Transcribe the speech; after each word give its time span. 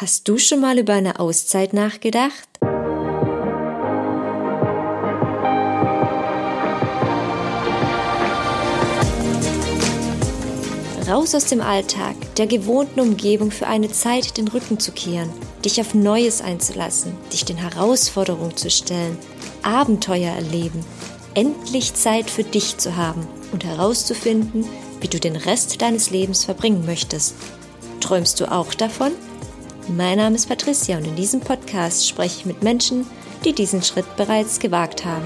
Hast 0.00 0.28
du 0.28 0.38
schon 0.38 0.60
mal 0.60 0.78
über 0.78 0.92
eine 0.92 1.18
Auszeit 1.18 1.72
nachgedacht? 1.72 2.48
Raus 11.08 11.34
aus 11.34 11.46
dem 11.46 11.60
Alltag, 11.60 12.14
der 12.36 12.46
gewohnten 12.46 13.00
Umgebung 13.00 13.50
für 13.50 13.66
eine 13.66 13.90
Zeit 13.90 14.36
den 14.36 14.46
Rücken 14.46 14.78
zu 14.78 14.92
kehren, 14.92 15.32
dich 15.64 15.80
auf 15.80 15.94
Neues 15.94 16.42
einzulassen, 16.42 17.12
dich 17.32 17.44
den 17.44 17.56
Herausforderungen 17.56 18.56
zu 18.56 18.70
stellen, 18.70 19.18
Abenteuer 19.64 20.30
erleben, 20.30 20.84
endlich 21.34 21.94
Zeit 21.94 22.30
für 22.30 22.44
dich 22.44 22.78
zu 22.78 22.94
haben 22.94 23.26
und 23.50 23.64
herauszufinden, 23.64 24.64
wie 25.00 25.08
du 25.08 25.18
den 25.18 25.34
Rest 25.34 25.82
deines 25.82 26.10
Lebens 26.10 26.44
verbringen 26.44 26.86
möchtest. 26.86 27.34
Träumst 27.98 28.38
du 28.38 28.48
auch 28.48 28.72
davon? 28.74 29.10
Mein 29.96 30.18
Name 30.18 30.36
ist 30.36 30.46
Patricia 30.46 30.98
und 30.98 31.06
in 31.06 31.16
diesem 31.16 31.40
Podcast 31.40 32.06
spreche 32.06 32.40
ich 32.40 32.46
mit 32.46 32.62
Menschen, 32.62 33.06
die 33.42 33.54
diesen 33.54 33.82
Schritt 33.82 34.16
bereits 34.16 34.60
gewagt 34.60 35.06
haben. 35.06 35.24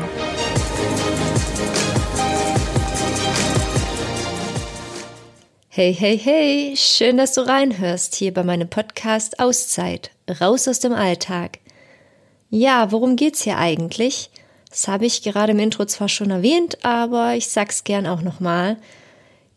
Hey, 5.69 5.93
hey, 5.93 6.17
hey, 6.17 6.75
schön, 6.77 7.17
dass 7.17 7.33
du 7.33 7.41
reinhörst 7.41 8.15
hier 8.15 8.33
bei 8.33 8.45
meinem 8.45 8.69
Podcast 8.69 9.41
Auszeit, 9.41 10.13
raus 10.41 10.69
aus 10.69 10.79
dem 10.79 10.93
Alltag. 10.93 11.59
Ja, 12.49 12.93
worum 12.93 13.17
geht's 13.17 13.43
hier 13.43 13.59
eigentlich? 13.59 14.31
Das 14.71 14.87
habe 14.87 15.07
ich 15.07 15.23
gerade 15.23 15.53
im 15.53 15.59
Intro 15.59 15.87
zwar 15.87 16.09
schon 16.09 16.31
erwähnt, 16.31 16.85
aber 16.85 17.35
ich 17.35 17.49
sag's 17.49 17.83
gern 17.83 18.07
auch 18.07 18.23
nochmal. 18.23 18.77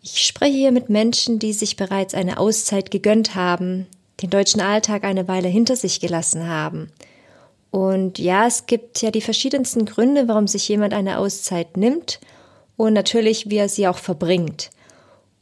Ich 0.02 0.25
spreche 0.25 0.58
hier 0.58 0.72
mit 0.72 0.89
Menschen, 0.89 1.38
die 1.38 1.53
sich 1.53 1.75
bereits 1.75 2.16
eine 2.16 2.39
Auszeit 2.39 2.89
gegönnt 2.89 3.35
haben, 3.35 3.85
den 4.21 4.29
deutschen 4.29 4.61
Alltag 4.61 5.03
eine 5.03 5.27
Weile 5.27 5.47
hinter 5.47 5.75
sich 5.75 5.99
gelassen 5.99 6.47
haben. 6.47 6.91
Und 7.71 8.19
ja, 8.19 8.47
es 8.47 8.67
gibt 8.67 9.02
ja 9.02 9.11
die 9.11 9.22
verschiedensten 9.22 9.85
Gründe, 9.85 10.27
warum 10.27 10.47
sich 10.47 10.67
jemand 10.69 10.94
eine 10.94 11.17
Auszeit 11.19 11.75
nimmt 11.75 12.22
und 12.77 12.94
natürlich, 12.94 13.49
wie 13.49 13.57
er 13.57 13.69
sie 13.69 13.88
auch 13.88 13.97
verbringt. 13.97 14.69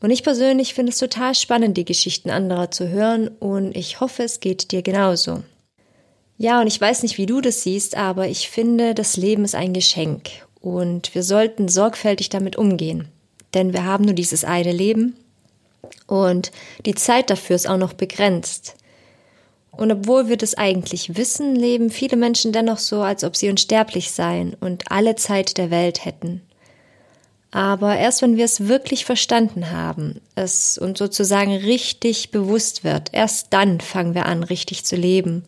Und 0.02 0.10
ich 0.10 0.24
persönlich 0.24 0.74
finde 0.74 0.92
es 0.92 0.98
total 0.98 1.36
spannend, 1.36 1.78
die 1.78 1.86
Geschichten 1.86 2.30
anderer 2.30 2.72
zu 2.72 2.90
hören 2.90 3.30
und 3.40 3.78
ich 3.78 4.00
hoffe, 4.00 4.24
es 4.24 4.40
geht 4.40 4.72
dir 4.72 4.82
genauso. 4.82 5.44
Ja, 6.38 6.60
und 6.60 6.68
ich 6.68 6.82
weiß 6.82 7.04
nicht, 7.04 7.18
wie 7.18 7.26
du 7.26 7.40
das 7.40 7.62
siehst, 7.62 7.96
aber 7.96 8.28
ich 8.28 8.50
finde, 8.50 8.96
das 8.96 9.16
Leben 9.16 9.46
ist 9.46 9.56
ein 9.56 9.72
Geschenk 9.72 10.30
und 10.60 11.14
wir 11.14 11.24
sollten 11.24 11.70
sorgfältig 11.70 12.30
damit 12.30 12.56
umgehen. 12.56 13.08
Denn 13.54 13.72
wir 13.72 13.86
haben 13.86 14.06
nur 14.06 14.16
dieses 14.16 14.44
eine 14.44 14.72
Leben 14.72 15.16
und 16.14 16.52
die 16.86 16.94
Zeit 16.94 17.32
dafür 17.32 17.56
ist 17.56 17.68
auch 17.68 17.78
noch 17.78 17.94
begrenzt. 17.94 18.76
Und 19.72 19.92
obwohl 19.92 20.30
wir 20.30 20.38
das 20.38 20.54
eigentlich 20.54 21.18
wissen, 21.18 21.56
leben 21.56 21.90
viele 21.90 22.18
Menschen 22.18 22.52
dennoch 22.52 22.78
so, 22.78 23.02
als 23.02 23.24
ob 23.24 23.36
sie 23.36 23.50
unsterblich 23.50 24.12
seien 24.12 24.56
und 24.60 24.92
alle 24.92 25.16
Zeit 25.16 25.58
der 25.58 25.72
Welt 25.72 26.06
hätten. 26.06 26.44
Aber 27.50 27.98
erst 27.98 28.22
wenn 28.22 28.38
wir 28.38 28.46
es 28.46 28.68
wirklich 28.68 29.06
verstanden 29.06 29.72
haben, 29.72 30.22
es 30.36 30.78
uns 30.78 31.00
sozusagen 31.00 31.56
richtig 31.56 32.30
bewusst 32.30 32.84
wird, 32.84 33.10
erst 33.12 33.48
dann 33.50 33.82
fangen 33.82 34.14
wir 34.14 34.28
an, 34.28 34.44
richtig 34.44 34.86
zu 34.86 34.96
leben 34.96 35.46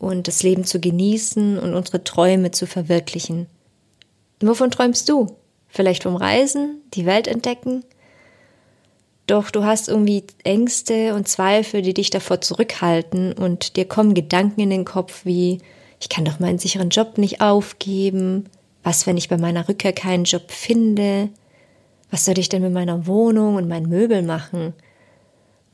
und 0.00 0.26
das 0.26 0.42
Leben 0.42 0.64
zu 0.64 0.80
genießen 0.80 1.60
und 1.60 1.74
unsere 1.74 2.02
Träume 2.02 2.50
zu 2.50 2.66
verwirklichen. 2.66 3.46
Wovon 4.40 4.72
träumst 4.72 5.08
du? 5.08 5.36
Vielleicht 5.68 6.02
vom 6.02 6.16
Reisen, 6.16 6.82
die 6.94 7.06
Welt 7.06 7.28
entdecken? 7.28 7.84
Doch 9.28 9.50
du 9.50 9.62
hast 9.62 9.88
irgendwie 9.88 10.24
Ängste 10.42 11.14
und 11.14 11.28
Zweifel, 11.28 11.82
die 11.82 11.92
dich 11.92 12.08
davor 12.08 12.40
zurückhalten 12.40 13.34
und 13.34 13.76
dir 13.76 13.84
kommen 13.84 14.14
Gedanken 14.14 14.62
in 14.62 14.70
den 14.70 14.86
Kopf 14.86 15.26
wie, 15.26 15.58
ich 16.00 16.08
kann 16.08 16.24
doch 16.24 16.40
meinen 16.40 16.58
sicheren 16.58 16.88
Job 16.88 17.18
nicht 17.18 17.42
aufgeben, 17.42 18.46
was, 18.82 19.06
wenn 19.06 19.18
ich 19.18 19.28
bei 19.28 19.36
meiner 19.36 19.68
Rückkehr 19.68 19.92
keinen 19.92 20.24
Job 20.24 20.50
finde, 20.50 21.28
was 22.10 22.24
soll 22.24 22.38
ich 22.38 22.48
denn 22.48 22.62
mit 22.62 22.72
meiner 22.72 23.06
Wohnung 23.06 23.56
und 23.56 23.68
meinen 23.68 23.90
Möbeln 23.90 24.24
machen? 24.24 24.72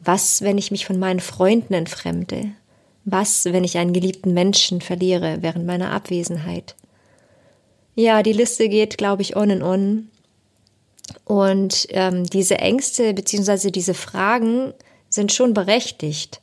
Was, 0.00 0.42
wenn 0.42 0.58
ich 0.58 0.72
mich 0.72 0.84
von 0.84 0.98
meinen 0.98 1.20
Freunden 1.20 1.74
entfremde? 1.74 2.50
Was, 3.04 3.44
wenn 3.44 3.62
ich 3.62 3.78
einen 3.78 3.92
geliebten 3.92 4.34
Menschen 4.34 4.80
verliere 4.80 5.38
während 5.42 5.64
meiner 5.64 5.92
Abwesenheit? 5.92 6.74
Ja, 7.94 8.24
die 8.24 8.32
Liste 8.32 8.68
geht, 8.68 8.98
glaube 8.98 9.22
ich, 9.22 9.36
on 9.36 9.52
and 9.52 9.62
on. 9.62 10.08
Und 11.24 11.86
ähm, 11.90 12.24
diese 12.24 12.58
Ängste 12.58 13.14
bzw. 13.14 13.70
diese 13.70 13.94
Fragen 13.94 14.72
sind 15.08 15.32
schon 15.32 15.54
berechtigt, 15.54 16.40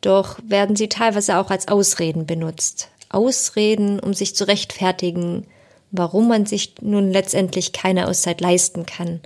doch 0.00 0.38
werden 0.44 0.76
sie 0.76 0.88
teilweise 0.88 1.38
auch 1.38 1.50
als 1.50 1.68
Ausreden 1.68 2.26
benutzt. 2.26 2.88
Ausreden, 3.10 4.00
um 4.00 4.14
sich 4.14 4.34
zu 4.34 4.46
rechtfertigen, 4.46 5.46
warum 5.90 6.28
man 6.28 6.46
sich 6.46 6.74
nun 6.80 7.10
letztendlich 7.10 7.72
keine 7.72 8.08
Auszeit 8.08 8.40
leisten 8.40 8.86
kann 8.86 9.20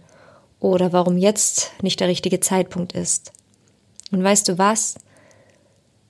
oder 0.60 0.92
warum 0.92 1.18
jetzt 1.18 1.72
nicht 1.82 2.00
der 2.00 2.08
richtige 2.08 2.40
Zeitpunkt 2.40 2.92
ist. 2.92 3.32
Und 4.12 4.22
weißt 4.22 4.48
du 4.48 4.58
was? 4.58 4.94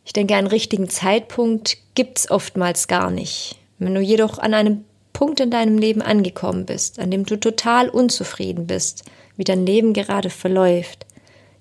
Ich 0.04 0.12
denke, 0.12 0.34
einen 0.34 0.48
richtigen 0.48 0.88
Zeitpunkt 0.88 1.78
gibt's 1.94 2.30
oftmals 2.30 2.88
gar 2.88 3.10
nicht. 3.10 3.56
Wenn 3.78 3.94
du 3.94 4.00
jedoch 4.00 4.38
an 4.38 4.54
einem 4.54 4.84
Punkt 5.22 5.38
in 5.38 5.52
deinem 5.52 5.78
Leben 5.78 6.02
angekommen 6.02 6.66
bist, 6.66 6.98
an 6.98 7.12
dem 7.12 7.24
du 7.24 7.38
total 7.38 7.88
unzufrieden 7.88 8.66
bist, 8.66 9.04
wie 9.36 9.44
dein 9.44 9.64
Leben 9.64 9.92
gerade 9.92 10.30
verläuft, 10.30 11.06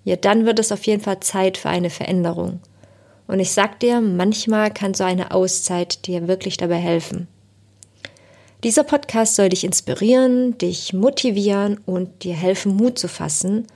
ja, 0.04 0.16
dann 0.16 0.48
wird 0.48 0.58
es 0.58 0.72
auf 0.72 0.84
jeden 0.88 1.04
Fall 1.04 1.20
Zeit 1.20 1.58
für 1.58 1.70
eine 1.70 1.92
Veränderung. 1.92 2.60
Und 3.28 3.40
ich 3.40 3.52
sag 3.52 3.80
dir, 3.80 4.02
manchmal 4.02 4.74
kann 4.74 4.96
so 4.96 5.04
eine 5.04 5.30
Auszeit 5.30 6.08
dir 6.08 6.28
wirklich 6.28 6.58
dabei 6.58 6.78
helfen. 6.78 7.28
Dieser 8.64 8.84
Podcast 8.84 9.36
soll 9.36 9.50
dich 9.50 9.64
inspirieren, 9.64 10.58
dich 10.58 10.94
motivieren 10.94 11.80
und 11.86 12.24
dir 12.24 12.34
helfen, 12.34 12.76
Mut 12.76 12.98
zu 12.98 13.08
fassen. 13.08 13.68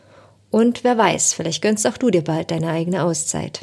Und 0.50 0.84
wer 0.84 0.97
weiß, 0.97 1.34
vielleicht 1.34 1.62
gönnst 1.62 1.85
auch 1.85 1.97
du 1.97 2.09
dir 2.09 2.24
bald 2.24 2.50
deine 2.50 2.72
eigene 2.72 3.03
Auszeit. 3.03 3.59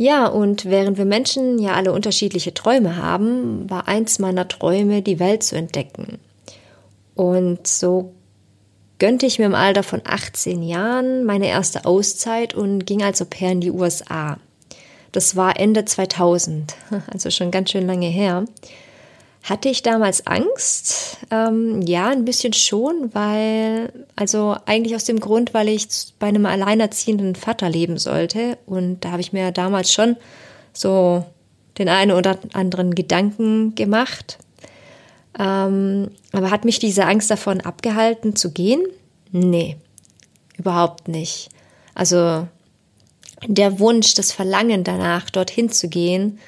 Ja, 0.00 0.28
und 0.28 0.64
während 0.64 0.96
wir 0.96 1.04
Menschen 1.04 1.58
ja 1.58 1.74
alle 1.74 1.92
unterschiedliche 1.92 2.54
Träume 2.54 2.96
haben, 2.96 3.68
war 3.68 3.88
eins 3.88 4.20
meiner 4.20 4.46
Träume, 4.46 5.02
die 5.02 5.18
Welt 5.18 5.42
zu 5.42 5.56
entdecken. 5.56 6.20
Und 7.16 7.66
so 7.66 8.14
gönnte 9.00 9.26
ich 9.26 9.40
mir 9.40 9.46
im 9.46 9.56
Alter 9.56 9.82
von 9.82 10.00
18 10.04 10.62
Jahren 10.62 11.24
meine 11.24 11.48
erste 11.48 11.84
Auszeit 11.84 12.54
und 12.54 12.86
ging 12.86 13.02
als 13.02 13.20
Au 13.20 13.24
pair 13.24 13.50
in 13.50 13.60
die 13.60 13.72
USA. 13.72 14.38
Das 15.10 15.34
war 15.34 15.58
Ende 15.58 15.84
2000, 15.84 16.76
also 17.12 17.30
schon 17.30 17.50
ganz 17.50 17.72
schön 17.72 17.88
lange 17.88 18.06
her. 18.06 18.44
Hatte 19.48 19.70
ich 19.70 19.82
damals 19.82 20.26
Angst? 20.26 21.16
Ähm, 21.30 21.80
ja, 21.80 22.08
ein 22.08 22.26
bisschen 22.26 22.52
schon, 22.52 23.14
weil, 23.14 23.90
also 24.14 24.56
eigentlich 24.66 24.94
aus 24.94 25.04
dem 25.04 25.20
Grund, 25.20 25.54
weil 25.54 25.70
ich 25.70 25.88
bei 26.18 26.26
einem 26.26 26.44
alleinerziehenden 26.44 27.34
Vater 27.34 27.70
leben 27.70 27.96
sollte. 27.96 28.58
Und 28.66 29.06
da 29.06 29.12
habe 29.12 29.22
ich 29.22 29.32
mir 29.32 29.50
damals 29.50 29.90
schon 29.90 30.16
so 30.74 31.24
den 31.78 31.88
einen 31.88 32.12
oder 32.12 32.38
anderen 32.52 32.94
Gedanken 32.94 33.74
gemacht. 33.74 34.38
Ähm, 35.38 36.10
aber 36.32 36.50
hat 36.50 36.66
mich 36.66 36.78
diese 36.78 37.06
Angst 37.06 37.30
davon 37.30 37.62
abgehalten 37.62 38.36
zu 38.36 38.52
gehen? 38.52 38.82
Nee, 39.32 39.78
überhaupt 40.58 41.08
nicht. 41.08 41.48
Also 41.94 42.46
der 43.46 43.80
Wunsch, 43.80 44.12
das 44.12 44.30
Verlangen 44.30 44.84
danach, 44.84 45.30
dorthin 45.30 45.70
zu 45.70 45.88
gehen, 45.88 46.38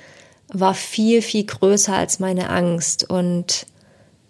war 0.53 0.75
viel, 0.75 1.23
viel 1.23 1.45
größer 1.45 1.95
als 1.95 2.21
meine 2.21 2.51
Angst. 2.51 3.09
Und 3.09 3.67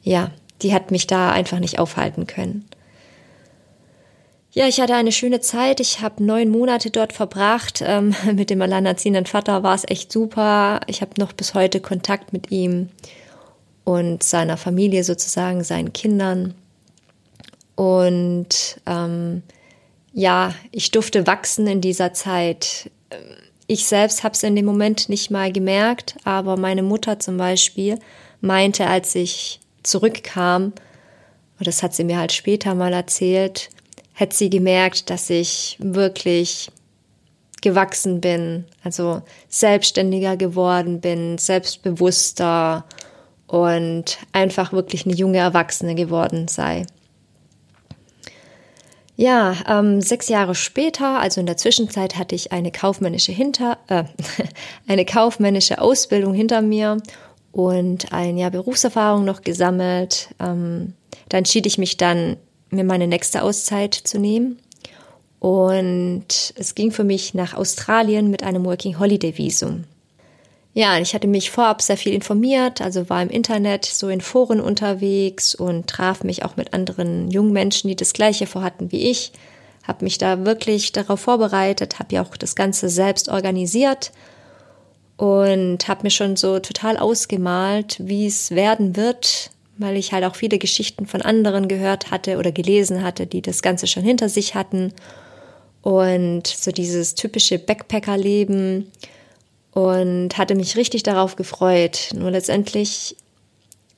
ja, 0.02 0.30
die 0.62 0.74
hat 0.74 0.90
mich 0.90 1.06
da 1.06 1.32
einfach 1.32 1.58
nicht 1.58 1.78
aufhalten 1.78 2.26
können. 2.26 2.66
Ja, 4.52 4.66
ich 4.66 4.80
hatte 4.80 4.96
eine 4.96 5.12
schöne 5.12 5.40
Zeit. 5.40 5.78
Ich 5.78 6.00
habe 6.00 6.24
neun 6.24 6.50
Monate 6.50 6.90
dort 6.90 7.12
verbracht. 7.12 7.82
Ähm, 7.86 8.14
mit 8.34 8.50
dem 8.50 8.60
alleinerziehenden 8.62 9.26
Vater 9.26 9.62
war 9.62 9.74
es 9.74 9.88
echt 9.88 10.10
super. 10.10 10.80
Ich 10.86 11.02
habe 11.02 11.12
noch 11.18 11.32
bis 11.32 11.54
heute 11.54 11.80
Kontakt 11.80 12.32
mit 12.32 12.50
ihm 12.50 12.88
und 13.84 14.22
seiner 14.22 14.56
Familie 14.56 15.04
sozusagen, 15.04 15.62
seinen 15.62 15.92
Kindern. 15.92 16.54
Und 17.76 18.80
ähm, 18.86 19.42
ja, 20.12 20.54
ich 20.72 20.90
durfte 20.90 21.26
wachsen 21.26 21.66
in 21.66 21.80
dieser 21.80 22.12
Zeit. 22.12 22.90
Ich 23.72 23.86
selbst 23.86 24.24
habe 24.24 24.34
es 24.34 24.42
in 24.42 24.56
dem 24.56 24.64
Moment 24.64 25.08
nicht 25.08 25.30
mal 25.30 25.52
gemerkt, 25.52 26.16
aber 26.24 26.56
meine 26.56 26.82
Mutter 26.82 27.20
zum 27.20 27.36
Beispiel 27.36 28.00
meinte, 28.40 28.88
als 28.88 29.14
ich 29.14 29.60
zurückkam, 29.84 30.72
und 31.56 31.66
das 31.68 31.80
hat 31.80 31.94
sie 31.94 32.02
mir 32.02 32.18
halt 32.18 32.32
später 32.32 32.74
mal 32.74 32.92
erzählt, 32.92 33.70
hätte 34.12 34.34
sie 34.34 34.50
gemerkt, 34.50 35.08
dass 35.08 35.30
ich 35.30 35.76
wirklich 35.78 36.72
gewachsen 37.62 38.20
bin, 38.20 38.64
also 38.82 39.22
selbstständiger 39.48 40.36
geworden 40.36 41.00
bin, 41.00 41.38
selbstbewusster 41.38 42.84
und 43.46 44.18
einfach 44.32 44.72
wirklich 44.72 45.06
eine 45.06 45.14
junge 45.14 45.38
Erwachsene 45.38 45.94
geworden 45.94 46.48
sei. 46.48 46.86
Ja, 49.20 49.54
ähm, 49.68 50.00
sechs 50.00 50.30
Jahre 50.30 50.54
später, 50.54 51.20
also 51.20 51.40
in 51.40 51.46
der 51.46 51.58
Zwischenzeit, 51.58 52.16
hatte 52.16 52.34
ich 52.34 52.52
eine 52.52 52.72
kaufmännische 52.72 53.32
hinter, 53.32 53.76
äh, 53.88 54.04
eine 54.88 55.04
kaufmännische 55.04 55.78
Ausbildung 55.78 56.32
hinter 56.32 56.62
mir 56.62 56.96
und 57.52 58.14
ein 58.14 58.38
Jahr 58.38 58.50
Berufserfahrung 58.50 59.26
noch 59.26 59.42
gesammelt. 59.42 60.30
Ähm, 60.40 60.94
da 61.28 61.36
entschied 61.36 61.66
ich 61.66 61.76
mich 61.76 61.98
dann, 61.98 62.38
mir 62.70 62.82
meine 62.82 63.06
nächste 63.06 63.42
Auszeit 63.42 63.92
zu 63.92 64.18
nehmen. 64.18 64.58
Und 65.38 66.54
es 66.56 66.74
ging 66.74 66.90
für 66.90 67.04
mich 67.04 67.34
nach 67.34 67.52
Australien 67.52 68.30
mit 68.30 68.42
einem 68.42 68.64
Working 68.64 68.98
Holiday 68.98 69.36
Visum. 69.36 69.84
Ja, 70.72 70.98
ich 71.00 71.14
hatte 71.14 71.26
mich 71.26 71.50
vorab 71.50 71.82
sehr 71.82 71.96
viel 71.96 72.14
informiert, 72.14 72.80
also 72.80 73.10
war 73.10 73.20
im 73.22 73.28
Internet 73.28 73.84
so 73.84 74.08
in 74.08 74.20
Foren 74.20 74.60
unterwegs 74.60 75.54
und 75.54 75.88
traf 75.88 76.22
mich 76.22 76.44
auch 76.44 76.56
mit 76.56 76.72
anderen 76.72 77.30
jungen 77.30 77.52
Menschen, 77.52 77.88
die 77.88 77.96
das 77.96 78.12
gleiche 78.12 78.46
vorhatten 78.46 78.92
wie 78.92 79.10
ich, 79.10 79.32
habe 79.82 80.04
mich 80.04 80.18
da 80.18 80.44
wirklich 80.46 80.92
darauf 80.92 81.20
vorbereitet, 81.20 81.98
habe 81.98 82.14
ja 82.14 82.22
auch 82.22 82.36
das 82.36 82.54
Ganze 82.54 82.88
selbst 82.88 83.28
organisiert 83.28 84.12
und 85.16 85.88
habe 85.88 86.04
mir 86.04 86.10
schon 86.10 86.36
so 86.36 86.60
total 86.60 86.96
ausgemalt, 86.96 87.96
wie 87.98 88.26
es 88.26 88.52
werden 88.52 88.94
wird, 88.94 89.50
weil 89.76 89.96
ich 89.96 90.12
halt 90.12 90.24
auch 90.24 90.36
viele 90.36 90.58
Geschichten 90.58 91.06
von 91.06 91.20
anderen 91.20 91.66
gehört 91.66 92.12
hatte 92.12 92.38
oder 92.38 92.52
gelesen 92.52 93.02
hatte, 93.02 93.26
die 93.26 93.42
das 93.42 93.62
Ganze 93.62 93.88
schon 93.88 94.04
hinter 94.04 94.28
sich 94.28 94.54
hatten. 94.54 94.92
Und 95.82 96.46
so 96.46 96.70
dieses 96.70 97.16
typische 97.16 97.58
Backpacker-Leben 97.58 98.90
und 99.72 100.36
hatte 100.36 100.54
mich 100.54 100.76
richtig 100.76 101.02
darauf 101.02 101.36
gefreut. 101.36 102.10
Nur 102.14 102.30
letztendlich 102.30 103.16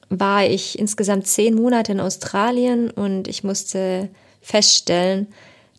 war 0.09 0.45
ich 0.45 0.79
insgesamt 0.79 1.27
zehn 1.27 1.55
Monate 1.55 1.93
in 1.93 2.01
Australien 2.01 2.91
und 2.91 3.29
ich 3.29 3.45
musste 3.45 4.11
feststellen, 4.43 5.29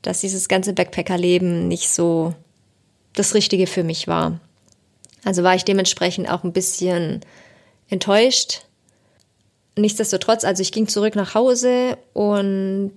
dass 0.01 0.22
dieses 0.22 0.48
ganze 0.48 0.74
Backpacker-Leben 0.74 1.68
nicht 1.68 1.90
so 1.90 2.34
das 3.13 3.36
Richtige 3.36 3.68
für 3.68 3.84
mich 3.84 4.07
war. 4.07 4.40
Also 5.24 5.44
war 5.44 5.56
ich 5.56 5.63
dementsprechend 5.63 6.30
auch 6.30 6.44
ein 6.44 6.54
bisschen 6.54 7.22
enttäuscht. 7.90 8.62
Nichtsdestotrotz, 9.78 10.44
also 10.44 10.62
ich 10.62 10.72
ging 10.72 10.88
zurück 10.88 11.16
nach 11.16 11.36
Hause 11.36 11.98
und 12.13 12.92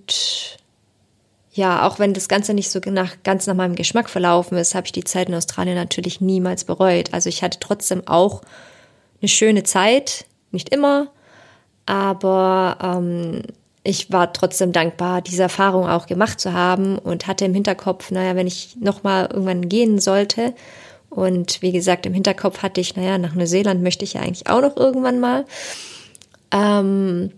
ja, 1.57 1.85
auch 1.87 1.99
wenn 1.99 2.13
das 2.13 2.29
Ganze 2.29 2.53
nicht 2.53 2.69
so 2.69 2.79
nach, 2.85 3.17
ganz 3.23 3.47
nach 3.47 3.55
meinem 3.55 3.75
Geschmack 3.75 4.09
verlaufen 4.09 4.57
ist, 4.57 4.75
habe 4.75 4.85
ich 4.85 4.91
die 4.91 5.03
Zeit 5.03 5.27
in 5.27 5.35
Australien 5.35 5.75
natürlich 5.75 6.21
niemals 6.21 6.63
bereut. 6.63 7.13
Also 7.13 7.29
ich 7.29 7.43
hatte 7.43 7.59
trotzdem 7.59 8.07
auch 8.07 8.41
eine 9.21 9.27
schöne 9.27 9.63
Zeit, 9.63 10.25
nicht 10.51 10.69
immer, 10.69 11.07
aber 11.85 12.77
ähm, 12.81 13.41
ich 13.83 14.11
war 14.11 14.33
trotzdem 14.33 14.71
dankbar, 14.71 15.21
diese 15.21 15.43
Erfahrung 15.43 15.89
auch 15.89 16.05
gemacht 16.05 16.39
zu 16.39 16.53
haben 16.53 16.99
und 16.99 17.25
hatte 17.25 17.45
im 17.45 17.53
Hinterkopf, 17.53 18.11
naja, 18.11 18.35
wenn 18.35 18.47
ich 18.47 18.77
nochmal 18.79 19.27
irgendwann 19.31 19.67
gehen 19.67 19.99
sollte, 19.99 20.53
und 21.09 21.61
wie 21.61 21.71
gesagt, 21.71 22.05
im 22.05 22.13
Hinterkopf 22.13 22.61
hatte 22.61 22.81
ich, 22.81 22.95
naja, 22.95 23.17
nach 23.17 23.33
Neuseeland 23.33 23.81
möchte 23.81 24.03
ich 24.03 24.13
ja 24.13 24.21
eigentlich 24.21 24.47
auch 24.47 24.61
noch 24.61 24.75
irgendwann 24.75 25.19
mal. 25.19 25.45
Ähm, 26.51 27.31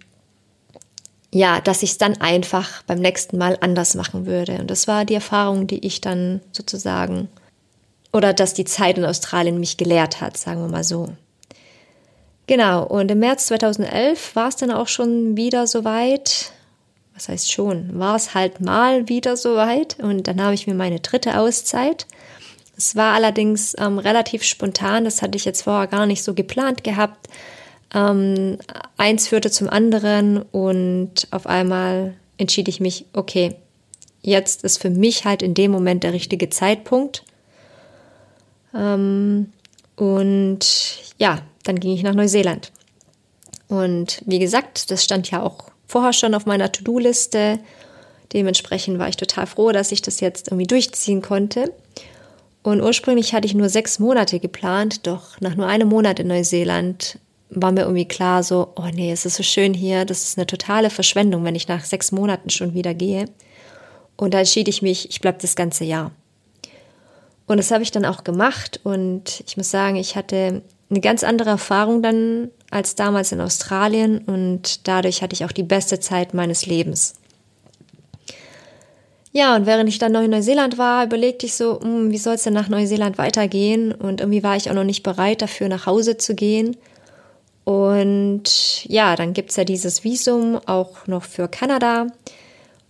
ja, 1.32 1.62
dass 1.62 1.84
ich 1.84 1.92
es 1.92 1.98
dann 1.98 2.20
einfach 2.22 2.84
beim 2.84 3.00
nächsten 3.00 3.38
Mal 3.38 3.58
anders 3.62 3.96
machen 3.96 4.26
würde. 4.26 4.58
Und 4.60 4.72
das 4.72 4.88
war 4.88 5.06
die 5.06 5.14
Erfahrung, 5.14 5.68
die 5.68 5.86
ich 5.86 6.02
dann 6.02 6.42
sozusagen, 6.52 7.30
oder 8.12 8.34
dass 8.34 8.54
die 8.54 8.66
Zeit 8.66 8.98
in 8.98 9.06
Australien 9.06 9.60
mich 9.60 9.78
gelehrt 9.78 10.22
hat, 10.22 10.38
sagen 10.38 10.62
wir 10.62 10.70
mal 10.70 10.84
so. 10.84 11.10
Genau, 12.48 12.84
und 12.84 13.12
im 13.12 13.20
März 13.20 13.46
2011 13.48 14.36
war 14.36 14.48
es 14.48 14.56
dann 14.56 14.72
auch 14.72 14.88
schon 14.88 15.38
wieder 15.38 15.68
soweit. 15.68 16.52
Was 17.14 17.30
heißt 17.30 17.52
schon? 17.52 18.00
War 18.00 18.16
es 18.16 18.34
halt 18.34 18.60
mal 18.60 19.08
wieder 19.08 19.38
soweit. 19.38 20.00
Und 20.00 20.28
dann 20.28 20.42
habe 20.42 20.56
ich 20.56 20.66
mir 20.66 20.74
meine 20.74 21.00
dritte 21.00 21.38
Auszeit. 21.38 22.08
Es 22.76 22.96
war 22.96 23.14
allerdings 23.14 23.76
ähm, 23.78 24.00
relativ 24.00 24.44
spontan, 24.44 25.04
das 25.04 25.22
hatte 25.22 25.36
ich 25.36 25.44
jetzt 25.44 25.64
vorher 25.64 25.88
gar 25.88 26.06
nicht 26.06 26.24
so 26.24 26.34
geplant 26.34 26.84
gehabt. 26.84 27.28
Ähm, 27.94 28.58
eins 28.98 29.28
führte 29.28 29.50
zum 29.50 29.70
anderen 29.70 30.42
und 30.42 31.28
auf 31.32 31.48
einmal 31.48 32.16
entschied 32.38 32.68
ich 32.68 32.80
mich, 32.80 33.06
okay, 33.14 33.56
jetzt 34.22 34.64
ist 34.64 34.82
für 34.82 34.90
mich 34.90 35.26
halt 35.26 35.42
in 35.42 35.54
dem 35.54 35.72
Moment 35.72 36.04
der 36.04 36.14
richtige 36.14 36.50
Zeitpunkt. 36.50 37.24
Ähm, 38.74 39.52
und 39.96 40.60
ja, 41.18 41.40
dann 41.64 41.80
ging 41.80 41.94
ich 41.94 42.04
nach 42.04 42.14
Neuseeland. 42.14 42.72
Und 43.68 44.22
wie 44.26 44.40
gesagt, 44.40 44.92
das 44.92 45.04
stand 45.04 45.30
ja 45.32 45.44
auch 45.44 45.70
vorher 45.88 46.14
schon 46.14 46.34
auf 46.34 46.46
meiner 46.46 46.72
To-Do-Liste. 46.72 47.60
Dementsprechend 48.34 49.00
war 49.00 49.10
ich 49.10 49.18
total 49.18 49.48
froh, 49.48 49.72
dass 49.72 49.92
ich 49.92 50.02
das 50.02 50.20
jetzt 50.20 50.48
irgendwie 50.48 50.68
durchziehen 50.68 51.22
konnte. 51.22 51.74
Und 52.62 52.82
ursprünglich 52.82 53.34
hatte 53.34 53.48
ich 53.48 53.56
nur 53.56 53.70
sechs 53.70 54.00
Monate 54.00 54.40
geplant, 54.40 55.08
doch 55.08 55.40
nach 55.40 55.56
nur 55.56 55.68
einem 55.68 55.90
Monat 55.90 56.20
in 56.20 56.28
Neuseeland 56.28 57.20
war 57.50 57.72
mir 57.72 57.82
irgendwie 57.82 58.08
klar, 58.08 58.44
so, 58.44 58.74
oh 58.76 58.88
nee, 58.94 59.12
es 59.12 59.26
ist 59.26 59.36
so 59.36 59.44
schön 59.44 59.74
hier, 59.74 60.06
das 60.06 60.24
ist 60.24 60.38
eine 60.38 60.48
totale 60.48 60.90
Verschwendung, 60.90 61.44
wenn 61.44 61.56
ich 61.56 61.68
nach 61.68 61.84
sechs 61.84 62.12
Monaten 62.12 62.50
schon 62.50 62.74
wieder 62.74 62.94
gehe. 62.94 63.26
Und 64.18 64.34
da 64.34 64.40
entschied 64.40 64.68
ich 64.68 64.82
mich, 64.82 65.10
ich 65.10 65.22
bleibe 65.22 65.40
das 65.42 65.56
ganze 65.56 65.86
Jahr. 65.86 66.12
Und 67.48 67.58
das 67.58 67.72
habe 67.72 67.82
ich 67.82 67.92
dann 67.92 68.06
auch 68.06 68.24
gemacht 68.24 68.80
und 68.84 69.44
ich 69.48 69.58
muss 69.58 69.72
sagen, 69.72 69.96
ich 69.96 70.16
hatte 70.16 70.62
eine 70.90 71.02
ganz 71.02 71.24
andere 71.24 71.50
Erfahrung 71.50 72.04
dann 72.04 72.50
als 72.70 72.96
damals 72.96 73.32
in 73.32 73.42
Australien 73.42 74.20
und 74.20 74.88
dadurch 74.88 75.24
hatte 75.24 75.34
ich 75.34 75.46
auch 75.46 75.52
die 75.52 75.64
beste 75.64 76.00
Zeit 76.00 76.36
meines 76.36 76.68
Lebens. 76.68 77.16
Ja, 79.32 79.56
und 79.56 79.66
während 79.68 79.90
ich 79.90 80.00
dann 80.00 80.12
noch 80.12 80.22
in 80.22 80.32
Neuseeland 80.32 80.78
war, 80.78 81.06
überlegte 81.06 81.46
ich 81.46 81.54
so, 81.54 81.80
hm, 81.80 82.12
wie 82.12 82.18
soll 82.18 82.36
es 82.36 82.44
denn 82.44 82.54
nach 82.54 82.70
Neuseeland 82.70 83.18
weitergehen? 83.18 83.92
Und 83.92 84.22
irgendwie 84.22 84.44
war 84.44 84.56
ich 84.56 84.70
auch 84.70 84.76
noch 84.76 84.84
nicht 84.84 85.04
bereit 85.04 85.42
dafür, 85.42 85.70
nach 85.70 85.86
Hause 85.86 86.18
zu 86.18 86.34
gehen. 86.34 86.78
Und 87.70 88.84
ja, 88.86 89.16
dann 89.16 89.34
gibt 89.34 89.52
es 89.52 89.56
ja 89.56 89.64
dieses 89.64 90.04
Visum 90.04 90.60
auch 90.66 91.06
noch 91.06 91.24
für 91.24 91.48
Kanada. 91.48 92.08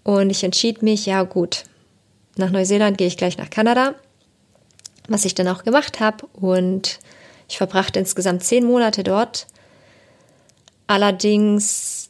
Und 0.03 0.29
ich 0.29 0.41
entschied 0.45 0.81
mich, 0.83 1.05
ja 1.05 1.23
gut, 1.23 1.65
nach 2.37 2.49
Neuseeland 2.49 2.97
gehe 2.97 3.07
ich 3.07 3.17
gleich 3.17 3.37
nach 3.37 3.49
Kanada, 3.49 3.95
was 5.09 5.25
ich 5.25 5.35
dann 5.35 5.49
auch 5.49 5.65
gemacht 5.65 5.99
habe. 5.99 6.25
Und 6.31 6.99
ich 7.49 7.57
verbrachte 7.57 7.99
insgesamt 7.99 8.41
zehn 8.45 8.65
Monate 8.65 9.03
dort. 9.03 9.47
Allerdings, 10.87 12.09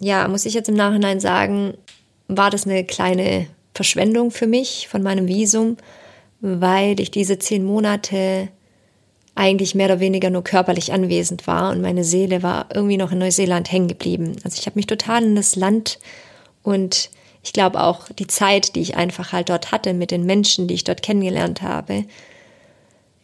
ja, 0.00 0.26
muss 0.28 0.46
ich 0.46 0.54
jetzt 0.54 0.70
im 0.70 0.76
Nachhinein 0.76 1.20
sagen, 1.20 1.74
war 2.26 2.48
das 2.48 2.66
eine 2.66 2.84
kleine 2.84 3.48
Verschwendung 3.74 4.30
für 4.30 4.46
mich 4.46 4.88
von 4.88 5.02
meinem 5.02 5.28
Visum, 5.28 5.76
weil 6.40 6.98
ich 7.00 7.10
diese 7.10 7.38
zehn 7.38 7.66
Monate 7.66 8.48
eigentlich 9.34 9.74
mehr 9.74 9.86
oder 9.86 10.00
weniger 10.00 10.30
nur 10.30 10.44
körperlich 10.44 10.92
anwesend 10.92 11.46
war 11.46 11.70
und 11.70 11.80
meine 11.80 12.04
Seele 12.04 12.42
war 12.42 12.68
irgendwie 12.72 12.96
noch 12.96 13.12
in 13.12 13.18
Neuseeland 13.18 13.70
hängen 13.70 13.88
geblieben. 13.88 14.36
Also 14.44 14.58
ich 14.60 14.66
habe 14.66 14.78
mich 14.78 14.86
total 14.86 15.24
in 15.24 15.36
das 15.36 15.56
Land 15.56 15.98
und 16.62 17.10
ich 17.42 17.52
glaube 17.52 17.82
auch 17.82 18.08
die 18.10 18.26
Zeit, 18.26 18.74
die 18.74 18.80
ich 18.80 18.96
einfach 18.96 19.32
halt 19.32 19.48
dort 19.48 19.72
hatte 19.72 19.92
mit 19.92 20.10
den 20.10 20.24
Menschen, 20.24 20.68
die 20.68 20.74
ich 20.74 20.84
dort 20.84 21.02
kennengelernt 21.02 21.62
habe, 21.62 22.04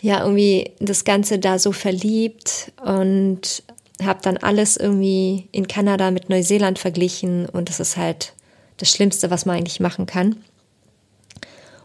ja 0.03 0.21
irgendwie 0.23 0.73
das 0.81 1.05
Ganze 1.05 1.39
da 1.39 1.59
so 1.59 1.73
verliebt 1.73 2.73
und 2.85 3.63
habe 4.03 4.21
dann 4.23 4.37
alles 4.37 4.77
irgendwie 4.77 5.49
in 5.53 5.69
Kanada 5.69 6.11
mit 6.11 6.29
Neuseeland 6.29 6.79
verglichen 6.79 7.47
und 7.47 7.69
das 7.69 7.81
ist 7.81 7.97
halt 7.97 8.33
das 8.79 8.91
Schlimmste, 8.91 9.31
was 9.31 9.47
man 9.47 9.59
eigentlich 9.59 9.81
machen 9.81 10.07
kann. 10.07 10.43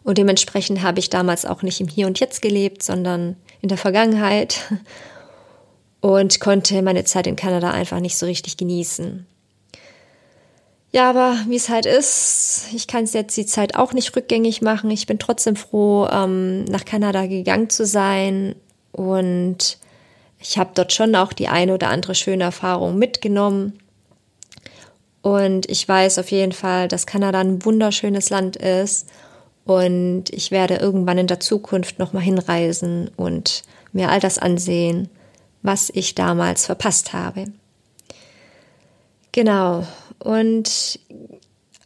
Und 0.03 0.17
dementsprechend 0.17 0.81
habe 0.81 0.99
ich 0.99 1.09
damals 1.09 1.45
auch 1.45 1.61
nicht 1.61 1.81
im 1.81 1.87
Hier 1.87 2.07
und 2.07 2.19
Jetzt 2.19 2.41
gelebt, 2.41 2.83
sondern 2.83 3.35
in 3.65 3.69
der 3.69 3.79
Vergangenheit 3.79 4.71
und 5.99 6.39
konnte 6.39 6.83
meine 6.83 7.03
Zeit 7.03 7.25
in 7.25 7.35
Kanada 7.35 7.71
einfach 7.71 7.99
nicht 7.99 8.15
so 8.15 8.27
richtig 8.27 8.57
genießen. 8.57 9.25
Ja, 10.91 11.09
aber 11.09 11.35
wie 11.47 11.55
es 11.55 11.67
halt 11.67 11.87
ist, 11.87 12.67
ich 12.75 12.85
kann 12.85 13.05
es 13.05 13.13
jetzt 13.13 13.35
die 13.35 13.47
Zeit 13.47 13.75
auch 13.75 13.91
nicht 13.91 14.15
rückgängig 14.15 14.61
machen. 14.61 14.91
Ich 14.91 15.07
bin 15.07 15.17
trotzdem 15.17 15.55
froh, 15.55 16.07
ähm, 16.11 16.65
nach 16.65 16.85
Kanada 16.85 17.25
gegangen 17.25 17.71
zu 17.71 17.87
sein 17.87 18.53
und 18.91 19.79
ich 20.39 20.59
habe 20.59 20.69
dort 20.75 20.93
schon 20.93 21.15
auch 21.15 21.33
die 21.33 21.47
eine 21.47 21.73
oder 21.73 21.89
andere 21.89 22.13
schöne 22.13 22.43
Erfahrung 22.43 22.99
mitgenommen. 22.99 23.79
Und 25.23 25.67
ich 25.71 25.87
weiß 25.87 26.19
auf 26.19 26.29
jeden 26.29 26.51
Fall, 26.51 26.87
dass 26.87 27.07
Kanada 27.07 27.39
ein 27.39 27.65
wunderschönes 27.65 28.29
Land 28.29 28.57
ist 28.57 29.07
und 29.65 30.25
ich 30.29 30.51
werde 30.51 30.75
irgendwann 30.75 31.17
in 31.17 31.27
der 31.27 31.39
Zukunft 31.39 31.97
nochmal 31.97 32.23
hinreisen 32.23 33.09
und 33.17 33.63
mir 33.91 34.09
all 34.09 34.19
das 34.19 34.37
ansehen, 34.37 35.09
was 35.63 35.89
ich 35.93 36.13
damals 36.13 36.67
verpasst 36.67 37.13
habe. 37.13 37.45
Genau. 39.31 39.85
Und 40.19 40.99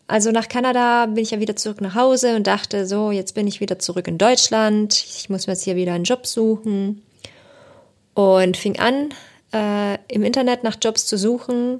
also 0.08 0.32
nach 0.32 0.50
Kanada 0.50 1.06
bin 1.06 1.24
ich 1.24 1.32
ja 1.32 1.40
wieder 1.40 1.56
zurück 1.56 1.80
nach 1.80 1.96
Hause 1.96 2.36
und 2.36 2.48
dachte, 2.48 2.86
so, 2.86 3.12
jetzt 3.12 3.34
bin 3.34 3.48
ich 3.48 3.62
wieder 3.62 3.80
zurück 3.80 4.08
in 4.08 4.18
Deutschland. 4.18 4.94
Ich 4.94 5.30
muss 5.30 5.48
mir 5.48 5.54
jetzt 5.54 5.64
hier 5.64 5.76
wieder 5.76 5.94
einen 5.94 6.04
Job 6.04 6.28
suchen. 6.28 7.02
Und 8.14 8.58
fing 8.58 8.78
an, 8.78 9.14
äh, 9.54 9.98
im 10.10 10.24
Internet 10.24 10.64
nach 10.64 10.78
Jobs 10.82 11.06
zu 11.06 11.18
suchen 11.18 11.80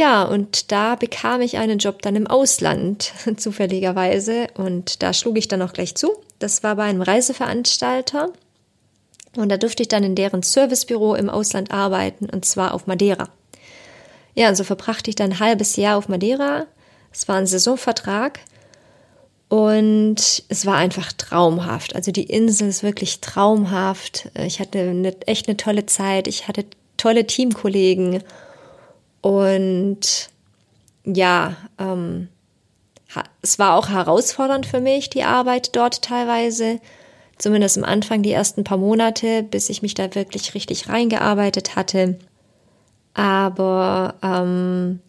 Ja, 0.00 0.22
und 0.22 0.72
da 0.72 0.94
bekam 0.94 1.42
ich 1.42 1.58
einen 1.58 1.78
Job 1.78 2.00
dann 2.00 2.16
im 2.16 2.26
Ausland, 2.26 3.12
zufälligerweise. 3.36 4.46
Und 4.54 5.02
da 5.02 5.12
schlug 5.12 5.36
ich 5.36 5.46
dann 5.46 5.60
auch 5.60 5.74
gleich 5.74 5.94
zu. 5.94 6.12
Das 6.38 6.62
war 6.62 6.76
bei 6.76 6.84
einem 6.84 7.02
Reiseveranstalter. 7.02 8.32
Und 9.36 9.50
da 9.50 9.58
durfte 9.58 9.82
ich 9.82 9.90
dann 9.90 10.02
in 10.02 10.14
deren 10.14 10.42
Servicebüro 10.42 11.16
im 11.16 11.28
Ausland 11.28 11.70
arbeiten, 11.70 12.30
und 12.30 12.46
zwar 12.46 12.72
auf 12.72 12.86
Madeira. 12.86 13.28
Ja, 14.34 14.48
und 14.48 14.54
so 14.54 14.64
verbrachte 14.64 15.10
ich 15.10 15.16
dann 15.16 15.32
ein 15.32 15.38
halbes 15.38 15.76
Jahr 15.76 15.98
auf 15.98 16.08
Madeira. 16.08 16.64
Es 17.12 17.28
war 17.28 17.36
ein 17.36 17.46
Saisonvertrag. 17.46 18.40
Und 19.50 20.44
es 20.48 20.64
war 20.64 20.76
einfach 20.76 21.12
traumhaft. 21.12 21.94
Also 21.94 22.10
die 22.10 22.24
Insel 22.24 22.68
ist 22.68 22.82
wirklich 22.82 23.20
traumhaft. 23.20 24.30
Ich 24.34 24.60
hatte 24.60 24.78
eine, 24.78 25.14
echt 25.26 25.46
eine 25.46 25.58
tolle 25.58 25.84
Zeit. 25.84 26.26
Ich 26.26 26.48
hatte 26.48 26.64
tolle 26.96 27.26
Teamkollegen. 27.26 28.22
Und 29.20 30.30
ja, 31.04 31.56
ähm, 31.78 32.28
es 33.42 33.58
war 33.58 33.76
auch 33.76 33.88
herausfordernd 33.88 34.66
für 34.66 34.80
mich, 34.80 35.10
die 35.10 35.24
Arbeit 35.24 35.74
dort 35.76 36.02
teilweise. 36.02 36.80
Zumindest 37.38 37.78
am 37.78 37.84
Anfang, 37.84 38.22
die 38.22 38.32
ersten 38.32 38.64
paar 38.64 38.78
Monate, 38.78 39.42
bis 39.42 39.70
ich 39.70 39.82
mich 39.82 39.94
da 39.94 40.14
wirklich 40.14 40.54
richtig 40.54 40.88
reingearbeitet 40.88 41.74
hatte. 41.74 42.18
Aber 43.14 44.14
ähm, 44.22 45.00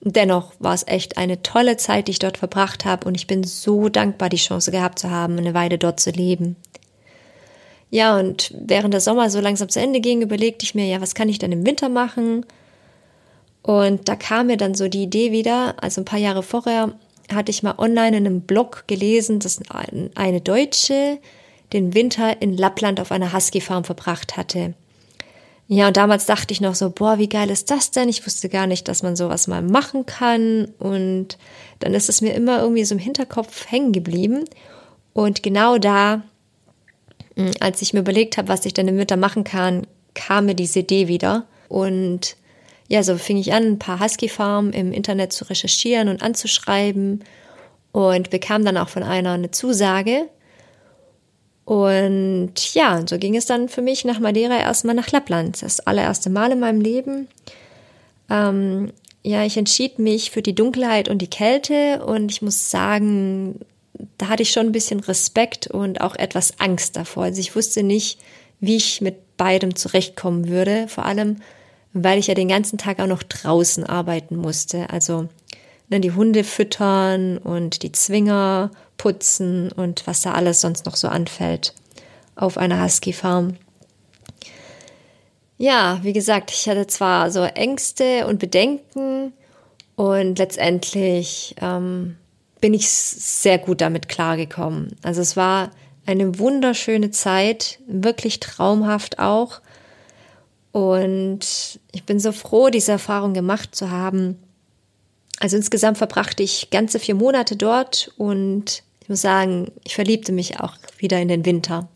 dennoch 0.00 0.52
war 0.58 0.74
es 0.74 0.86
echt 0.86 1.18
eine 1.18 1.42
tolle 1.42 1.76
Zeit, 1.76 2.08
die 2.08 2.12
ich 2.12 2.18
dort 2.18 2.38
verbracht 2.38 2.84
habe 2.84 3.06
und 3.06 3.14
ich 3.14 3.26
bin 3.26 3.44
so 3.44 3.88
dankbar, 3.88 4.28
die 4.28 4.36
Chance 4.36 4.70
gehabt 4.70 4.98
zu 4.98 5.10
haben, 5.10 5.38
eine 5.38 5.54
Weile 5.54 5.78
dort 5.78 6.00
zu 6.00 6.10
leben. 6.10 6.56
Ja, 7.90 8.18
und 8.18 8.52
während 8.58 8.92
der 8.92 9.00
Sommer 9.00 9.30
so 9.30 9.40
langsam 9.40 9.68
zu 9.68 9.80
Ende 9.80 10.00
ging, 10.00 10.20
überlegte 10.20 10.64
ich 10.64 10.74
mir, 10.74 10.86
ja, 10.86 11.00
was 11.00 11.14
kann 11.14 11.28
ich 11.28 11.38
dann 11.38 11.52
im 11.52 11.66
Winter 11.66 11.88
machen? 11.88 12.44
Und 13.68 14.08
da 14.08 14.16
kam 14.16 14.46
mir 14.46 14.56
dann 14.56 14.74
so 14.74 14.88
die 14.88 15.02
Idee 15.02 15.30
wieder, 15.30 15.74
also 15.82 16.00
ein 16.00 16.06
paar 16.06 16.18
Jahre 16.18 16.42
vorher 16.42 16.94
hatte 17.30 17.50
ich 17.50 17.62
mal 17.62 17.74
online 17.76 18.16
in 18.16 18.26
einem 18.26 18.40
Blog 18.40 18.84
gelesen, 18.86 19.40
dass 19.40 19.60
eine 20.14 20.40
Deutsche 20.40 21.18
den 21.74 21.92
Winter 21.92 22.40
in 22.40 22.56
Lappland 22.56 22.98
auf 22.98 23.12
einer 23.12 23.34
Husky-Farm 23.34 23.84
verbracht 23.84 24.38
hatte. 24.38 24.72
Ja, 25.66 25.88
und 25.88 25.98
damals 25.98 26.24
dachte 26.24 26.54
ich 26.54 26.62
noch 26.62 26.74
so, 26.74 26.88
boah, 26.88 27.18
wie 27.18 27.28
geil 27.28 27.50
ist 27.50 27.70
das 27.70 27.90
denn? 27.90 28.08
Ich 28.08 28.24
wusste 28.24 28.48
gar 28.48 28.66
nicht, 28.66 28.88
dass 28.88 29.02
man 29.02 29.16
sowas 29.16 29.48
mal 29.48 29.60
machen 29.60 30.06
kann. 30.06 30.68
Und 30.78 31.36
dann 31.80 31.92
ist 31.92 32.08
es 32.08 32.22
mir 32.22 32.32
immer 32.32 32.62
irgendwie 32.62 32.86
so 32.86 32.94
im 32.94 32.98
Hinterkopf 32.98 33.70
hängen 33.70 33.92
geblieben. 33.92 34.46
Und 35.12 35.42
genau 35.42 35.76
da, 35.76 36.22
hm, 37.36 37.50
als 37.60 37.82
ich 37.82 37.92
mir 37.92 38.00
überlegt 38.00 38.38
habe, 38.38 38.48
was 38.48 38.64
ich 38.64 38.72
denn 38.72 38.88
im 38.88 38.96
Winter 38.96 39.18
machen 39.18 39.44
kann, 39.44 39.86
kam 40.14 40.46
mir 40.46 40.54
diese 40.54 40.78
Idee 40.78 41.06
wieder. 41.06 41.44
Und 41.68 42.37
ja, 42.88 43.02
so 43.02 43.16
fing 43.16 43.36
ich 43.36 43.52
an, 43.52 43.64
ein 43.64 43.78
paar 43.78 44.00
Husky-Farmen 44.00 44.72
im 44.72 44.92
Internet 44.92 45.32
zu 45.32 45.44
recherchieren 45.44 46.08
und 46.08 46.22
anzuschreiben 46.22 47.22
und 47.92 48.30
bekam 48.30 48.64
dann 48.64 48.76
auch 48.76 48.88
von 48.88 49.02
einer 49.02 49.32
eine 49.32 49.50
Zusage, 49.50 50.28
und 51.68 52.54
ja, 52.72 53.02
so 53.06 53.18
ging 53.18 53.36
es 53.36 53.44
dann 53.44 53.68
für 53.68 53.82
mich 53.82 54.06
nach 54.06 54.20
Madeira 54.20 54.58
erstmal 54.58 54.94
nach 54.94 55.10
Lappland. 55.10 55.60
Das 55.60 55.80
allererste 55.80 56.30
Mal 56.30 56.50
in 56.52 56.60
meinem 56.60 56.80
Leben. 56.80 57.28
Ähm, 58.30 58.90
ja, 59.22 59.44
ich 59.44 59.58
entschied 59.58 59.98
mich 59.98 60.30
für 60.30 60.40
die 60.40 60.54
Dunkelheit 60.54 61.10
und 61.10 61.18
die 61.18 61.28
Kälte 61.28 62.02
und 62.06 62.30
ich 62.30 62.40
muss 62.40 62.70
sagen, 62.70 63.60
da 64.16 64.28
hatte 64.28 64.44
ich 64.44 64.50
schon 64.50 64.64
ein 64.64 64.72
bisschen 64.72 65.00
Respekt 65.00 65.66
und 65.66 66.00
auch 66.00 66.16
etwas 66.16 66.58
Angst 66.58 66.96
davor. 66.96 67.24
Also 67.24 67.38
ich 67.38 67.54
wusste 67.54 67.82
nicht, 67.82 68.18
wie 68.60 68.76
ich 68.76 69.02
mit 69.02 69.36
beidem 69.36 69.76
zurechtkommen 69.76 70.48
würde, 70.48 70.88
vor 70.88 71.04
allem, 71.04 71.36
weil 72.04 72.18
ich 72.18 72.26
ja 72.26 72.34
den 72.34 72.48
ganzen 72.48 72.78
Tag 72.78 73.00
auch 73.00 73.06
noch 73.06 73.22
draußen 73.22 73.84
arbeiten 73.84 74.36
musste. 74.36 74.90
Also 74.90 75.28
ne, 75.88 76.00
die 76.00 76.12
Hunde 76.12 76.44
füttern 76.44 77.38
und 77.38 77.82
die 77.82 77.92
Zwinger 77.92 78.70
putzen 78.96 79.72
und 79.72 80.06
was 80.06 80.22
da 80.22 80.32
alles 80.32 80.60
sonst 80.60 80.86
noch 80.86 80.96
so 80.96 81.08
anfällt 81.08 81.74
auf 82.34 82.56
einer 82.58 82.82
Husky-Farm. 82.82 83.56
Ja, 85.56 85.98
wie 86.02 86.12
gesagt, 86.12 86.52
ich 86.52 86.68
hatte 86.68 86.86
zwar 86.86 87.32
so 87.32 87.42
Ängste 87.42 88.26
und 88.26 88.38
Bedenken 88.38 89.32
und 89.96 90.38
letztendlich 90.38 91.56
ähm, 91.60 92.16
bin 92.60 92.74
ich 92.74 92.88
sehr 92.88 93.58
gut 93.58 93.80
damit 93.80 94.08
klargekommen. 94.08 94.96
Also 95.02 95.20
es 95.20 95.36
war 95.36 95.70
eine 96.06 96.38
wunderschöne 96.38 97.10
Zeit, 97.10 97.80
wirklich 97.86 98.38
traumhaft 98.38 99.18
auch. 99.18 99.60
Und 100.72 101.80
ich 101.92 102.04
bin 102.04 102.20
so 102.20 102.32
froh, 102.32 102.68
diese 102.68 102.92
Erfahrung 102.92 103.34
gemacht 103.34 103.74
zu 103.74 103.90
haben. 103.90 104.38
Also 105.40 105.56
insgesamt 105.56 105.98
verbrachte 105.98 106.42
ich 106.42 106.70
ganze 106.70 106.98
vier 106.98 107.14
Monate 107.14 107.56
dort 107.56 108.12
und 108.16 108.82
ich 109.02 109.08
muss 109.08 109.22
sagen, 109.22 109.70
ich 109.84 109.94
verliebte 109.94 110.32
mich 110.32 110.60
auch 110.60 110.74
wieder 110.98 111.20
in 111.20 111.28
den 111.28 111.44
Winter. 111.44 111.88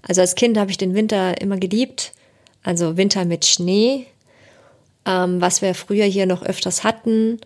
Also 0.00 0.20
als 0.20 0.34
Kind 0.34 0.56
habe 0.56 0.70
ich 0.70 0.78
den 0.78 0.94
Winter 0.94 1.40
immer 1.40 1.56
geliebt, 1.56 2.12
also 2.62 2.96
Winter 2.96 3.24
mit 3.24 3.44
Schnee, 3.44 4.06
ähm, 5.06 5.40
was 5.40 5.60
wir 5.60 5.74
früher 5.74 6.04
hier 6.04 6.26
noch 6.26 6.42
öfters 6.42 6.84
hatten. 6.84 7.40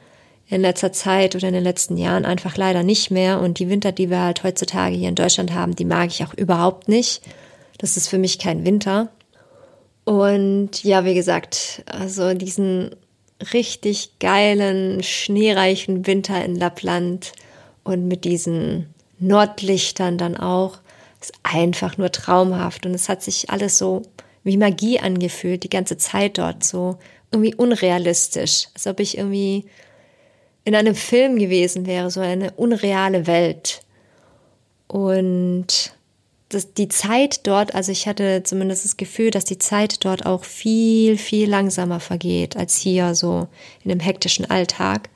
In 0.50 0.62
letzter 0.62 0.92
Zeit 0.92 1.36
oder 1.36 1.48
in 1.48 1.54
den 1.54 1.62
letzten 1.62 1.98
Jahren 1.98 2.24
einfach 2.24 2.56
leider 2.56 2.82
nicht 2.82 3.10
mehr. 3.10 3.38
Und 3.40 3.58
die 3.58 3.68
Winter, 3.68 3.92
die 3.92 4.08
wir 4.08 4.20
halt 4.20 4.44
heutzutage 4.44 4.96
hier 4.96 5.10
in 5.10 5.14
Deutschland 5.14 5.52
haben, 5.52 5.76
die 5.76 5.84
mag 5.84 6.08
ich 6.08 6.24
auch 6.24 6.32
überhaupt 6.32 6.88
nicht. 6.88 7.20
Das 7.76 7.98
ist 7.98 8.08
für 8.08 8.16
mich 8.16 8.38
kein 8.38 8.64
Winter. 8.64 9.10
Und 10.08 10.84
ja, 10.84 11.04
wie 11.04 11.12
gesagt, 11.12 11.82
also 11.84 12.32
diesen 12.32 12.96
richtig 13.52 14.18
geilen, 14.20 15.02
schneereichen 15.02 16.06
Winter 16.06 16.42
in 16.42 16.56
Lappland 16.56 17.34
und 17.84 18.08
mit 18.08 18.24
diesen 18.24 18.86
Nordlichtern 19.18 20.16
dann 20.16 20.34
auch. 20.34 20.78
Ist 21.20 21.34
einfach 21.42 21.98
nur 21.98 22.10
traumhaft 22.10 22.86
und 22.86 22.94
es 22.94 23.10
hat 23.10 23.22
sich 23.22 23.50
alles 23.50 23.76
so 23.76 24.00
wie 24.44 24.56
Magie 24.56 24.98
angefühlt, 24.98 25.62
die 25.62 25.68
ganze 25.68 25.98
Zeit 25.98 26.38
dort 26.38 26.64
so 26.64 26.96
irgendwie 27.30 27.54
unrealistisch, 27.54 28.68
als 28.72 28.86
ob 28.86 29.00
ich 29.00 29.18
irgendwie 29.18 29.66
in 30.64 30.74
einem 30.74 30.94
Film 30.94 31.38
gewesen 31.38 31.84
wäre, 31.84 32.10
so 32.10 32.20
eine 32.20 32.52
unreale 32.52 33.26
Welt. 33.26 33.82
Und 34.86 35.92
das, 36.48 36.72
die 36.72 36.88
Zeit 36.88 37.46
dort, 37.46 37.74
also 37.74 37.92
ich 37.92 38.08
hatte 38.08 38.42
zumindest 38.42 38.84
das 38.84 38.96
Gefühl, 38.96 39.30
dass 39.30 39.44
die 39.44 39.58
Zeit 39.58 40.04
dort 40.04 40.24
auch 40.24 40.44
viel, 40.44 41.18
viel 41.18 41.48
langsamer 41.48 42.00
vergeht 42.00 42.56
als 42.56 42.76
hier 42.76 43.14
so 43.14 43.48
in 43.84 43.90
dem 43.90 44.00
hektischen 44.00 44.50
Alltag. 44.50 45.10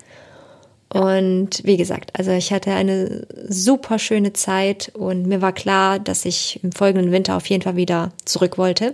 Und 0.92 1.64
wie 1.64 1.78
gesagt, 1.78 2.10
also 2.18 2.32
ich 2.32 2.52
hatte 2.52 2.72
eine 2.72 3.26
super 3.48 3.98
schöne 3.98 4.34
Zeit 4.34 4.92
und 4.94 5.26
mir 5.26 5.40
war 5.40 5.52
klar, 5.52 5.98
dass 5.98 6.26
ich 6.26 6.60
im 6.62 6.72
folgenden 6.72 7.12
Winter 7.12 7.36
auf 7.36 7.46
jeden 7.46 7.62
Fall 7.62 7.76
wieder 7.76 8.12
zurück 8.26 8.58
wollte. 8.58 8.92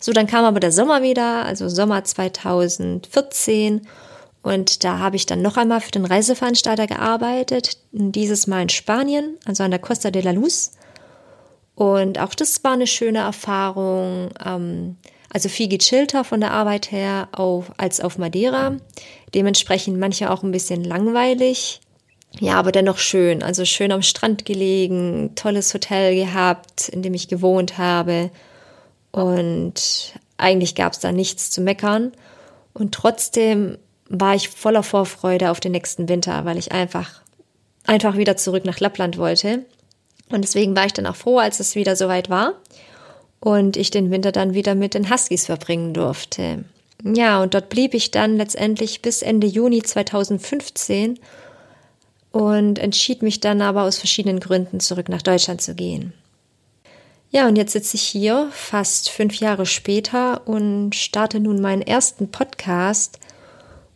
So, 0.00 0.12
dann 0.12 0.26
kam 0.26 0.44
aber 0.44 0.60
der 0.60 0.72
Sommer 0.72 1.02
wieder, 1.02 1.46
also 1.46 1.70
Sommer 1.70 2.04
2014. 2.04 3.86
Und 4.42 4.84
da 4.84 4.98
habe 4.98 5.16
ich 5.16 5.26
dann 5.26 5.42
noch 5.42 5.56
einmal 5.56 5.80
für 5.80 5.90
den 5.90 6.04
Reiseveranstalter 6.04 6.86
gearbeitet, 6.86 7.78
dieses 7.92 8.46
Mal 8.46 8.62
in 8.62 8.68
Spanien, 8.68 9.36
also 9.46 9.64
an 9.64 9.70
der 9.70 9.80
Costa 9.80 10.10
de 10.10 10.22
la 10.22 10.30
Luz. 10.30 10.72
Und 11.78 12.18
auch 12.18 12.34
das 12.34 12.64
war 12.64 12.72
eine 12.72 12.88
schöne 12.88 13.20
Erfahrung. 13.20 14.30
Ähm, 14.44 14.96
also 15.30 15.48
viel 15.48 15.68
gechillter 15.68 16.24
von 16.24 16.40
der 16.40 16.50
Arbeit 16.50 16.90
her 16.90 17.28
auf, 17.30 17.70
als 17.76 18.00
auf 18.00 18.18
Madeira. 18.18 18.78
Dementsprechend 19.32 19.96
manche 19.96 20.32
auch 20.32 20.42
ein 20.42 20.50
bisschen 20.50 20.82
langweilig. 20.82 21.80
Ja, 22.40 22.54
aber 22.54 22.72
dennoch 22.72 22.98
schön. 22.98 23.44
Also 23.44 23.64
schön 23.64 23.92
am 23.92 24.02
Strand 24.02 24.44
gelegen, 24.44 25.36
tolles 25.36 25.72
Hotel 25.72 26.16
gehabt, 26.16 26.88
in 26.88 27.02
dem 27.02 27.14
ich 27.14 27.28
gewohnt 27.28 27.78
habe. 27.78 28.30
Und 29.12 30.14
eigentlich 30.36 30.74
gab 30.74 30.94
es 30.94 30.98
da 30.98 31.12
nichts 31.12 31.52
zu 31.52 31.60
meckern. 31.60 32.10
Und 32.74 32.92
trotzdem 32.92 33.78
war 34.08 34.34
ich 34.34 34.48
voller 34.48 34.82
Vorfreude 34.82 35.52
auf 35.52 35.60
den 35.60 35.70
nächsten 35.70 36.08
Winter, 36.08 36.44
weil 36.44 36.58
ich 36.58 36.72
einfach, 36.72 37.22
einfach 37.86 38.16
wieder 38.16 38.36
zurück 38.36 38.64
nach 38.64 38.80
Lappland 38.80 39.16
wollte. 39.16 39.64
Und 40.30 40.42
deswegen 40.42 40.76
war 40.76 40.86
ich 40.86 40.92
dann 40.92 41.06
auch 41.06 41.16
froh, 41.16 41.38
als 41.38 41.60
es 41.60 41.74
wieder 41.74 41.96
soweit 41.96 42.28
war 42.30 42.54
und 43.40 43.76
ich 43.76 43.90
den 43.90 44.10
Winter 44.10 44.32
dann 44.32 44.54
wieder 44.54 44.74
mit 44.74 44.94
den 44.94 45.10
Huskies 45.10 45.46
verbringen 45.46 45.94
durfte. 45.94 46.64
Ja, 47.04 47.40
und 47.40 47.54
dort 47.54 47.68
blieb 47.68 47.94
ich 47.94 48.10
dann 48.10 48.36
letztendlich 48.36 49.02
bis 49.02 49.22
Ende 49.22 49.46
Juni 49.46 49.82
2015 49.82 51.18
und 52.32 52.78
entschied 52.78 53.22
mich 53.22 53.40
dann 53.40 53.62
aber 53.62 53.82
aus 53.82 53.98
verschiedenen 53.98 54.40
Gründen 54.40 54.80
zurück 54.80 55.08
nach 55.08 55.22
Deutschland 55.22 55.62
zu 55.62 55.74
gehen. 55.74 56.12
Ja, 57.30 57.46
und 57.46 57.56
jetzt 57.56 57.72
sitze 57.72 57.96
ich 57.96 58.02
hier, 58.02 58.48
fast 58.52 59.10
fünf 59.10 59.34
Jahre 59.34 59.66
später, 59.66 60.46
und 60.48 60.94
starte 60.94 61.40
nun 61.40 61.60
meinen 61.60 61.82
ersten 61.82 62.30
Podcast. 62.30 63.18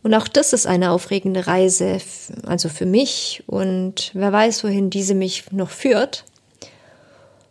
Und 0.03 0.13
auch 0.13 0.27
das 0.27 0.51
ist 0.51 0.67
eine 0.67 0.91
aufregende 0.91 1.47
Reise, 1.47 1.97
also 2.45 2.67
für 2.69 2.85
mich. 2.85 3.43
Und 3.47 4.11
wer 4.13 4.31
weiß, 4.31 4.63
wohin 4.63 4.89
diese 4.89 5.15
mich 5.15 5.51
noch 5.51 5.69
führt. 5.69 6.25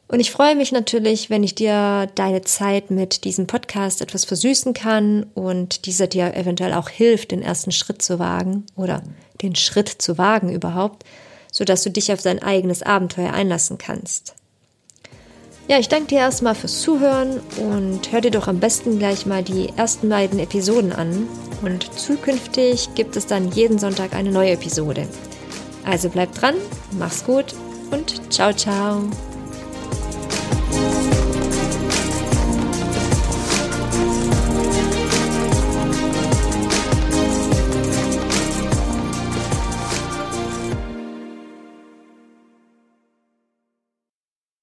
Und 0.07 0.21
ich 0.21 0.31
freue 0.31 0.55
mich 0.55 0.73
natürlich, 0.73 1.31
wenn 1.31 1.43
ich 1.43 1.55
dir 1.55 2.07
deine 2.15 2.43
Zeit 2.43 2.91
mit 2.91 3.25
diesem 3.25 3.47
Podcast 3.47 4.03
etwas 4.03 4.27
versüßen 4.27 4.75
kann 4.75 5.25
und 5.35 5.87
dieser 5.87 6.07
dir 6.07 6.37
eventuell 6.37 6.75
auch 6.75 6.91
hilft, 6.91 7.31
den 7.31 7.41
ersten 7.41 7.73
Schritt 7.73 8.03
zu 8.03 8.19
wagen 8.19 8.67
oder 8.77 9.03
den 9.41 9.55
Schritt 9.55 9.89
zu 9.89 10.19
wagen 10.19 10.53
überhaupt, 10.53 11.05
sodass 11.51 11.83
du 11.83 11.91
dich 11.91 12.13
auf 12.13 12.21
dein 12.21 12.43
eigenes 12.43 12.83
Abenteuer 12.83 13.33
einlassen 13.33 13.79
kannst. 13.79 14.35
Ja, 15.69 15.79
ich 15.79 15.89
danke 15.89 16.09
dir 16.09 16.19
erstmal 16.19 16.55
fürs 16.55 16.81
Zuhören 16.83 17.41
und 17.57 18.11
hör 18.13 18.21
dir 18.21 18.31
doch 18.31 18.49
am 18.49 18.59
besten 18.59 18.99
gleich 18.99 19.27
mal 19.27 19.43
die 19.43 19.71
ersten 19.77 20.09
beiden 20.09 20.39
Episoden 20.39 20.93
an. 20.93 21.29
Und 21.63 21.99
zukünftig 21.99 22.91
gibt 22.95 23.17
es 23.17 23.27
dann 23.27 23.51
jeden 23.53 23.79
Sonntag 23.79 24.15
eine 24.15 24.33
neue 24.33 24.53
Episode. 24.53 25.07
Also 25.85 26.09
bleib 26.09 26.35
dran, 26.35 26.55
mach's 26.99 27.25
gut 27.25 27.55
und 27.91 28.33
ciao, 28.33 28.53
ciao. 28.53 29.03